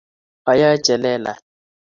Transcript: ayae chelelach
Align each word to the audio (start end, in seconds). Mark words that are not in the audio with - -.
ayae 0.51 0.77
chelelach 0.85 1.41